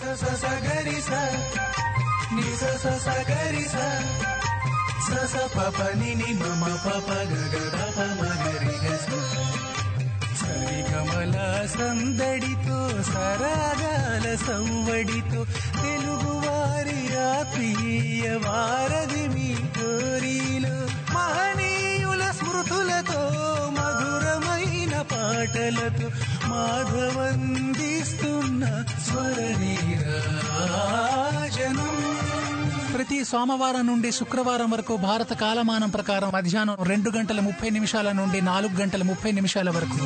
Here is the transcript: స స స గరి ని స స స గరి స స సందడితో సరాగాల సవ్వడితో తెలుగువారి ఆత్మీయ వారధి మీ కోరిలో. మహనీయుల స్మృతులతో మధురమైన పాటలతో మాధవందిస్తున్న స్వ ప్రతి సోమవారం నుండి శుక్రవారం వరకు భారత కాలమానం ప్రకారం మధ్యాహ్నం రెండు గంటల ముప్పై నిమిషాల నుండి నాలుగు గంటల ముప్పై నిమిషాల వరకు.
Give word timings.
స 0.00 0.14
స 0.14 0.34
స 0.34 0.44
గరి 0.64 1.00
ని 2.34 2.56
స 2.56 2.58
స 2.82 2.84
స 3.04 3.06
గరి 3.30 3.64
స 3.64 3.76
స 5.06 5.08
సందడితో 11.76 13.02
సరాగాల 13.02 14.36
సవ్వడితో 14.46 15.40
తెలుగువారి 15.82 17.00
ఆత్మీయ 17.32 18.24
వారధి 18.46 19.28
మీ 19.28 19.54
కోరిలో. 19.76 20.74
మహనీయుల 21.14 22.22
స్మృతులతో 22.30 23.20
మధురమైన 23.76 24.94
పాటలతో 25.12 26.08
మాధవందిస్తున్న 26.48 28.64
స్వ 29.06 29.19
ప్రతి 33.10 33.24
సోమవారం 33.24 33.86
నుండి 33.86 34.12
శుక్రవారం 34.12 34.70
వరకు 34.70 34.96
భారత 34.96 35.32
కాలమానం 35.32 35.90
ప్రకారం 35.90 36.30
మధ్యాహ్నం 36.34 36.76
రెండు 36.82 37.10
గంటల 37.10 37.40
ముప్పై 37.40 37.70
నిమిషాల 37.70 38.12
నుండి 38.12 38.40
నాలుగు 38.40 38.80
గంటల 38.80 39.02
ముప్పై 39.02 39.32
నిమిషాల 39.32 39.70
వరకు. 39.70 39.98